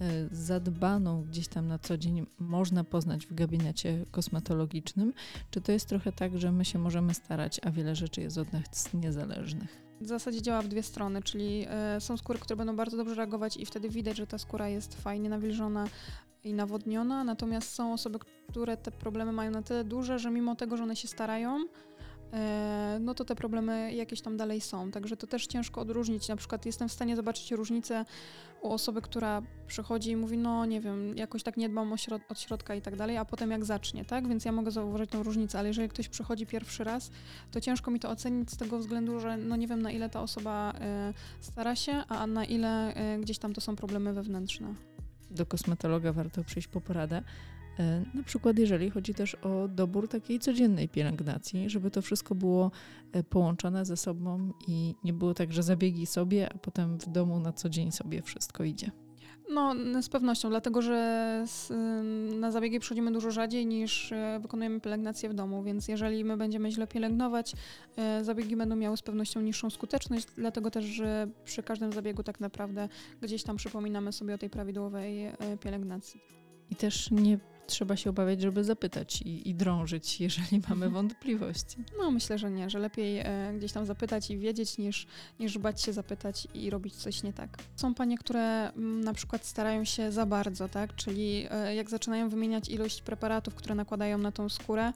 e, 0.00 0.28
zadbaną 0.32 1.24
gdzieś 1.24 1.48
tam 1.48 1.68
na 1.68 1.78
co 1.78 1.98
dzień 1.98 2.26
można 2.38 2.84
poznać 2.84 3.26
w 3.26 3.34
gabinecie 3.34 4.04
kosmetologicznym? 4.10 5.12
Czy 5.50 5.60
to 5.60 5.72
jest 5.72 5.88
trochę 5.88 6.12
tak, 6.12 6.38
że 6.38 6.52
my 6.52 6.64
się 6.64 6.78
możemy 6.78 7.14
starać, 7.14 7.60
a 7.64 7.70
wiele 7.70 7.96
rzeczy 7.96 8.20
jest 8.20 8.38
od 8.38 8.52
nas 8.52 8.94
niezależnych? 8.94 9.89
W 10.00 10.06
zasadzie 10.06 10.42
działa 10.42 10.62
w 10.62 10.68
dwie 10.68 10.82
strony, 10.82 11.22
czyli 11.22 11.66
są 11.98 12.16
skóry, 12.16 12.38
które 12.38 12.56
będą 12.56 12.76
bardzo 12.76 12.96
dobrze 12.96 13.14
reagować 13.14 13.56
i 13.56 13.66
wtedy 13.66 13.88
widać, 13.88 14.16
że 14.16 14.26
ta 14.26 14.38
skóra 14.38 14.68
jest 14.68 15.02
fajnie 15.02 15.28
nawilżona 15.28 15.86
i 16.44 16.54
nawodniona, 16.54 17.24
natomiast 17.24 17.72
są 17.72 17.92
osoby, 17.92 18.18
które 18.48 18.76
te 18.76 18.90
problemy 18.90 19.32
mają 19.32 19.50
na 19.50 19.62
tyle 19.62 19.84
duże, 19.84 20.18
że 20.18 20.30
mimo 20.30 20.56
tego, 20.56 20.76
że 20.76 20.82
one 20.82 20.96
się 20.96 21.08
starają, 21.08 21.56
e, 21.56 21.66
no 23.00 23.14
to 23.14 23.24
te 23.24 23.34
problemy 23.34 23.92
jakieś 23.94 24.20
tam 24.20 24.36
dalej 24.36 24.60
są. 24.60 24.90
Także 24.90 25.16
to 25.16 25.26
też 25.26 25.46
ciężko 25.46 25.80
odróżnić. 25.80 26.28
Na 26.28 26.36
przykład 26.36 26.66
jestem 26.66 26.88
w 26.88 26.92
stanie 26.92 27.16
zobaczyć 27.16 27.52
różnicę 27.52 28.04
u 28.62 28.72
osoby, 28.72 29.02
która 29.02 29.42
przychodzi 29.66 30.10
i 30.10 30.16
mówi, 30.16 30.38
no 30.38 30.66
nie 30.66 30.80
wiem, 30.80 31.16
jakoś 31.16 31.42
tak 31.42 31.56
nie 31.56 31.68
dbam 31.68 31.92
o 31.92 31.96
środ- 31.96 32.20
od 32.28 32.40
środka 32.40 32.74
i 32.74 32.82
tak 32.82 32.96
dalej, 32.96 33.16
a 33.16 33.24
potem 33.24 33.50
jak 33.50 33.64
zacznie, 33.64 34.04
tak? 34.04 34.28
Więc 34.28 34.44
ja 34.44 34.52
mogę 34.52 34.70
zauważyć 34.70 35.10
tą 35.10 35.22
różnicę, 35.22 35.58
ale 35.58 35.68
jeżeli 35.68 35.88
ktoś 35.88 36.08
przychodzi 36.08 36.46
pierwszy 36.46 36.84
raz, 36.84 37.10
to 37.50 37.60
ciężko 37.60 37.90
mi 37.90 38.00
to 38.00 38.10
ocenić 38.10 38.50
z 38.50 38.56
tego 38.56 38.78
względu, 38.78 39.20
że 39.20 39.36
no 39.36 39.56
nie 39.56 39.66
wiem 39.66 39.82
na 39.82 39.90
ile 39.90 40.10
ta 40.10 40.22
osoba 40.22 40.72
e, 40.80 41.14
stara 41.40 41.76
się, 41.76 41.92
a 42.08 42.26
na 42.26 42.44
ile 42.44 42.94
e, 42.94 43.18
gdzieś 43.18 43.38
tam 43.38 43.54
to 43.54 43.60
są 43.60 43.76
problemy 43.76 44.12
wewnętrzne. 44.12 44.74
Do 45.30 45.46
kosmetologa 45.46 46.12
warto 46.12 46.44
przyjść 46.44 46.68
po 46.68 46.80
poradę. 46.80 47.22
E, 47.80 48.04
Na 48.14 48.22
przykład, 48.22 48.58
jeżeli 48.58 48.90
chodzi 48.90 49.14
też 49.14 49.34
o 49.34 49.68
dobór 49.68 50.08
takiej 50.08 50.38
codziennej 50.38 50.88
pielęgnacji, 50.88 51.70
żeby 51.70 51.90
to 51.90 52.02
wszystko 52.02 52.34
było 52.34 52.70
e, 53.12 53.22
połączone 53.22 53.84
ze 53.84 53.96
sobą 53.96 54.52
i 54.68 54.94
nie 55.04 55.12
było 55.12 55.34
tak, 55.34 55.52
że 55.52 55.62
zabiegi 55.62 56.06
sobie, 56.06 56.52
a 56.54 56.58
potem 56.58 56.98
w 56.98 57.08
domu 57.08 57.40
na 57.40 57.52
co 57.52 57.68
dzień 57.68 57.92
sobie 57.92 58.22
wszystko 58.22 58.64
idzie. 58.64 58.90
No, 59.50 59.74
z 60.02 60.08
pewnością, 60.08 60.48
dlatego 60.48 60.82
że 60.82 61.42
z, 61.46 61.70
na 62.40 62.50
zabiegi 62.50 62.80
przychodzimy 62.80 63.12
dużo 63.12 63.30
rzadziej 63.30 63.66
niż 63.66 64.12
e, 64.12 64.38
wykonujemy 64.42 64.80
pielęgnację 64.80 65.28
w 65.28 65.34
domu, 65.34 65.62
więc 65.62 65.88
jeżeli 65.88 66.24
my 66.24 66.36
będziemy 66.36 66.70
źle 66.70 66.86
pielęgnować, 66.86 67.52
zabiegi 68.22 68.56
będą 68.56 68.76
miały 68.76 68.96
z 68.96 69.02
pewnością 69.02 69.40
niższą 69.40 69.70
skuteczność, 69.70 70.26
dlatego 70.36 70.70
też, 70.70 70.84
że 70.84 71.28
przy 71.44 71.62
każdym 71.62 71.92
zabiegu 71.92 72.22
tak 72.22 72.40
naprawdę 72.40 72.88
gdzieś 73.22 73.42
tam 73.42 73.56
przypominamy 73.56 74.12
sobie 74.12 74.34
o 74.34 74.38
tej 74.38 74.50
prawidłowej 74.50 75.32
pielęgnacji. 75.60 76.20
I 76.70 76.76
też 76.76 77.10
nie 77.10 77.38
trzeba 77.70 77.96
się 77.96 78.10
obawiać, 78.10 78.40
żeby 78.40 78.64
zapytać 78.64 79.22
i, 79.22 79.48
i 79.48 79.54
drążyć, 79.54 80.20
jeżeli 80.20 80.60
mamy 80.68 80.90
wątpliwości. 80.90 81.76
No, 81.98 82.10
myślę, 82.10 82.38
że 82.38 82.50
nie, 82.50 82.70
że 82.70 82.78
lepiej 82.78 83.18
e, 83.18 83.52
gdzieś 83.58 83.72
tam 83.72 83.86
zapytać 83.86 84.30
i 84.30 84.38
wiedzieć, 84.38 84.78
niż, 84.78 85.06
niż 85.40 85.58
bać 85.58 85.82
się 85.82 85.92
zapytać 85.92 86.48
i 86.54 86.70
robić 86.70 86.94
coś 86.94 87.22
nie 87.22 87.32
tak. 87.32 87.58
Są 87.76 87.94
panie, 87.94 88.18
które 88.18 88.72
mm, 88.72 89.00
na 89.00 89.14
przykład 89.14 89.46
starają 89.46 89.84
się 89.84 90.12
za 90.12 90.26
bardzo, 90.26 90.68
tak? 90.68 90.94
Czyli 90.94 91.46
e, 91.50 91.74
jak 91.74 91.90
zaczynają 91.90 92.28
wymieniać 92.28 92.68
ilość 92.68 93.02
preparatów, 93.02 93.54
które 93.54 93.74
nakładają 93.74 94.18
na 94.18 94.32
tą 94.32 94.48
skórę, 94.48 94.92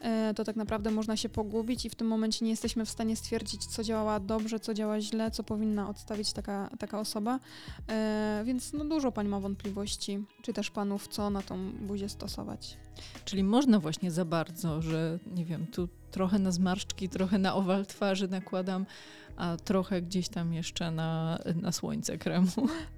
e, 0.00 0.34
to 0.34 0.44
tak 0.44 0.56
naprawdę 0.56 0.90
można 0.90 1.16
się 1.16 1.28
pogubić 1.28 1.84
i 1.84 1.90
w 1.90 1.94
tym 1.94 2.06
momencie 2.06 2.44
nie 2.44 2.50
jesteśmy 2.50 2.84
w 2.84 2.90
stanie 2.90 3.16
stwierdzić, 3.16 3.66
co 3.66 3.84
działa 3.84 4.20
dobrze, 4.20 4.60
co 4.60 4.74
działa 4.74 5.00
źle, 5.00 5.30
co 5.30 5.42
powinna 5.42 5.88
odstawić 5.88 6.32
taka, 6.32 6.70
taka 6.78 7.00
osoba. 7.00 7.40
E, 7.88 8.42
więc 8.46 8.72
no, 8.72 8.84
dużo 8.84 9.12
pań 9.12 9.28
ma 9.28 9.40
wątpliwości, 9.40 10.24
czy 10.42 10.52
też 10.52 10.70
panów, 10.70 11.08
co 11.08 11.30
na 11.30 11.42
tą 11.42 11.72
buzię 11.72 12.08
stosować. 12.14 12.76
Czyli 13.24 13.44
można 13.44 13.80
właśnie 13.80 14.10
za 14.10 14.24
bardzo, 14.24 14.82
że 14.82 15.18
nie 15.26 15.44
wiem, 15.44 15.66
tu 15.66 15.88
trochę 16.14 16.38
na 16.38 16.50
zmarszczki, 16.50 17.08
trochę 17.08 17.38
na 17.38 17.54
owal 17.54 17.86
twarzy 17.86 18.28
nakładam, 18.28 18.86
a 19.36 19.56
trochę 19.56 20.02
gdzieś 20.02 20.28
tam 20.28 20.54
jeszcze 20.54 20.90
na, 20.90 21.38
na 21.62 21.72
słońce 21.72 22.18
kremu. 22.18 22.48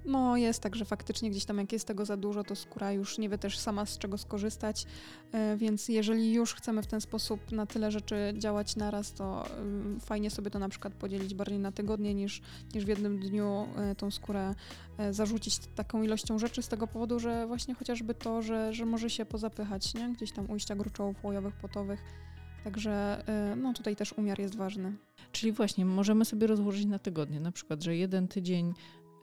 No 0.05 0.37
jest 0.37 0.61
tak, 0.61 0.75
że 0.75 0.85
faktycznie 0.85 1.31
gdzieś 1.31 1.45
tam 1.45 1.57
jak 1.57 1.71
jest 1.71 1.87
tego 1.87 2.05
za 2.05 2.17
dużo, 2.17 2.43
to 2.43 2.55
skóra 2.55 2.91
już 2.91 3.17
nie 3.17 3.29
wie 3.29 3.37
też 3.37 3.59
sama 3.59 3.85
z 3.85 3.97
czego 3.97 4.17
skorzystać, 4.17 4.85
e, 5.31 5.57
więc 5.57 5.89
jeżeli 5.89 6.33
już 6.33 6.53
chcemy 6.53 6.83
w 6.83 6.87
ten 6.87 7.01
sposób 7.01 7.51
na 7.51 7.65
tyle 7.65 7.91
rzeczy 7.91 8.33
działać 8.37 8.75
naraz, 8.75 9.13
to 9.13 9.45
ym, 9.59 9.99
fajnie 9.99 10.29
sobie 10.29 10.51
to 10.51 10.59
na 10.59 10.69
przykład 10.69 10.93
podzielić 10.93 11.33
bardziej 11.33 11.59
na 11.59 11.71
tygodnie 11.71 12.13
niż, 12.13 12.41
niż 12.73 12.85
w 12.85 12.87
jednym 12.87 13.19
dniu 13.19 13.67
e, 13.77 13.95
tą 13.95 14.11
skórę 14.11 14.55
e, 14.97 15.13
zarzucić 15.13 15.57
taką 15.75 16.03
ilością 16.03 16.39
rzeczy 16.39 16.61
z 16.61 16.67
tego 16.67 16.87
powodu, 16.87 17.19
że 17.19 17.47
właśnie 17.47 17.73
chociażby 17.73 18.13
to, 18.13 18.41
że, 18.41 18.73
że 18.73 18.85
może 18.85 19.09
się 19.09 19.25
pozapychać, 19.25 19.93
nie? 19.93 20.13
Gdzieś 20.13 20.31
tam 20.31 20.51
ujścia 20.51 20.75
gruczołów, 20.75 21.23
łojowych, 21.23 21.55
potowych. 21.55 22.26
Także 22.67 23.23
e, 23.27 23.55
no 23.55 23.73
tutaj 23.73 23.95
też 23.95 24.13
umiar 24.13 24.39
jest 24.39 24.55
ważny. 24.55 24.93
Czyli 25.31 25.51
właśnie 25.51 25.85
możemy 25.85 26.25
sobie 26.25 26.47
rozłożyć 26.47 26.85
na 26.85 26.99
tygodnie, 26.99 27.39
na 27.39 27.51
przykład, 27.51 27.83
że 27.83 27.95
jeden 27.95 28.27
tydzień 28.27 28.73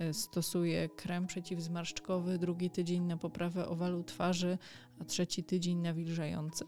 e, 0.01 0.15
stosuję 0.15 0.89
krem 0.89 1.27
przeciwzmarszczkowy, 1.27 2.39
drugi 2.39 2.71
tydzień 2.71 3.03
na 3.03 3.17
poprawę 3.17 3.69
owalu 3.69 4.05
twarzy, 4.05 4.59
a 5.01 5.05
trzeci 5.05 5.45
tydzień 5.45 5.79
nawilżający. 5.79 6.65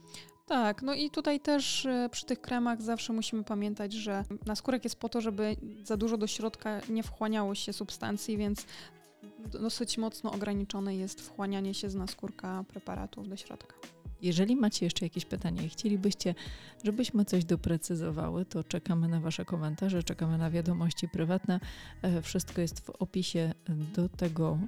Tak, 0.46 0.82
no 0.82 0.94
i 0.94 1.10
tutaj 1.10 1.40
też 1.40 1.86
e, 1.86 2.08
przy 2.12 2.26
tych 2.26 2.40
kremach 2.40 2.82
zawsze 2.82 3.12
musimy 3.12 3.44
pamiętać, 3.44 3.92
że 3.92 4.24
naskórek 4.46 4.84
jest 4.84 4.96
po 4.96 5.08
to, 5.08 5.20
żeby 5.20 5.56
za 5.84 5.96
dużo 5.96 6.16
do 6.16 6.26
środka 6.26 6.80
nie 6.88 7.02
wchłaniało 7.02 7.54
się 7.54 7.72
substancji, 7.72 8.36
więc 8.36 8.66
dosyć 9.48 9.98
mocno 9.98 10.32
ograniczone 10.32 10.96
jest 10.96 11.20
wchłanianie 11.20 11.74
się 11.74 11.90
z 11.90 11.94
naskórka 11.94 12.64
preparatów 12.68 13.28
do 13.28 13.36
środka. 13.36 13.95
Jeżeli 14.26 14.56
macie 14.56 14.86
jeszcze 14.86 15.06
jakieś 15.06 15.24
pytania 15.24 15.62
i 15.62 15.68
chcielibyście, 15.68 16.34
żebyśmy 16.84 17.24
coś 17.24 17.44
doprecyzowały, 17.44 18.44
to 18.44 18.64
czekamy 18.64 19.08
na 19.08 19.20
Wasze 19.20 19.44
komentarze, 19.44 20.02
czekamy 20.02 20.38
na 20.38 20.50
wiadomości 20.50 21.08
prywatne. 21.08 21.60
E, 22.02 22.22
Wszystko 22.22 22.60
jest 22.60 22.80
w 22.80 22.90
opisie 22.90 23.54
do 23.94 24.08
tego 24.08 24.58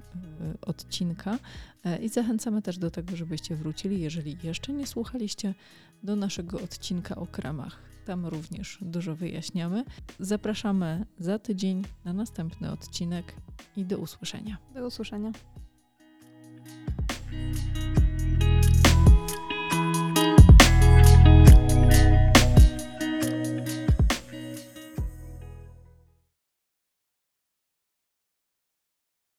e, 0.41 0.61
odcinka 0.61 1.37
E, 1.83 1.97
i 1.97 2.09
zachęcamy 2.09 2.61
też 2.61 2.77
do 2.77 2.91
tego, 2.91 3.15
żebyście 3.15 3.55
wrócili, 3.55 4.01
jeżeli 4.01 4.37
jeszcze 4.43 4.73
nie 4.73 4.87
słuchaliście, 4.87 5.53
do 6.03 6.15
naszego 6.15 6.61
odcinka 6.61 7.15
o 7.15 7.27
kremach. 7.27 7.81
Tam 8.05 8.25
również 8.25 8.77
dużo 8.81 9.15
wyjaśniamy. 9.15 9.83
Zapraszamy 10.19 11.05
za 11.19 11.39
tydzień 11.39 11.83
na 12.05 12.13
następny 12.13 12.71
odcinek 12.71 13.35
i 13.75 13.85
do 13.85 13.97
usłyszenia. 13.97 14.57
Do 14.73 14.87
usłyszenia. 14.87 15.31